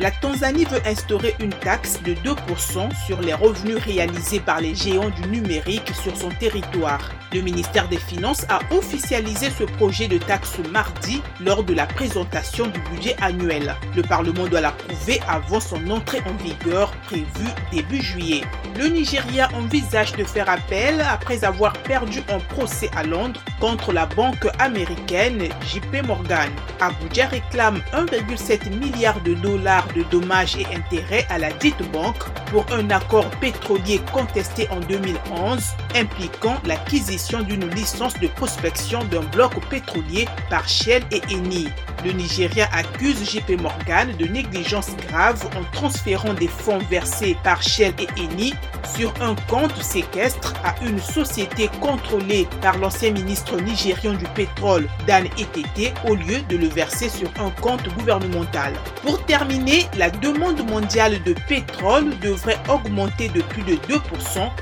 [0.00, 5.10] La Tanzanie veut instaurer une taxe de 2% sur les revenus réalisés par les géants
[5.10, 7.10] du numérique sur son territoire.
[7.34, 12.66] Le ministère des Finances a officialisé ce projet de taxe mardi lors de la présentation
[12.66, 13.76] du budget annuel.
[13.94, 18.40] Le Parlement doit l'approuver avant son entrée en vigueur prévue début juillet.
[18.78, 24.06] Le Nigeria envisage de faire appel après avoir perdu un procès à Londres contre la
[24.06, 26.50] banque américaine JP Morgan.
[26.80, 32.66] Abuja réclame 1,7 milliard de dollars de dommages et intérêts à la dite banque pour
[32.72, 35.62] un accord pétrolier contesté en 2011
[35.94, 41.68] impliquant l'acquisition d'une licence de prospection d'un bloc pétrolier par Shell et Eni.
[42.04, 47.92] Le Nigeria accuse JP Morgan de négligence grave en transférant des fonds versés par Shell
[47.98, 48.54] et Eni
[48.96, 55.26] sur un compte séquestre à une société contrôlée par l'ancien ministre nigérian du pétrole Dan
[55.38, 58.72] Etete au lieu de le verser sur un compte gouvernemental.
[59.02, 63.98] Pour terminer, la demande mondiale de pétrole devrait augmenter de plus de 2%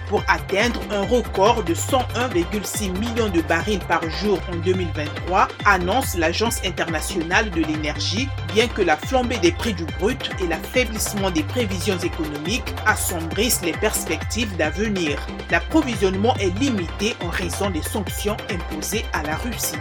[0.09, 6.61] pour atteindre un record de 101,6 millions de barils par jour en 2023, annonce l'Agence
[6.65, 11.99] internationale de l'énergie, bien que la flambée des prix du brut et l'affaiblissement des prévisions
[11.99, 15.19] économiques assombrissent les perspectives d'avenir.
[15.51, 19.77] L'approvisionnement est limité en raison des sanctions imposées à la Russie.